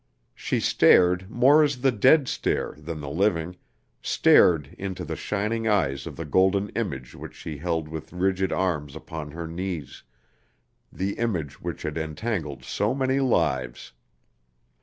[0.33, 3.57] She stared more as the dead stare than the living,
[4.01, 8.95] stared into the shining eyes of the golden image which she held with rigid arms
[8.95, 10.01] upon her knees,
[10.91, 13.93] the image which had entangled so many lives.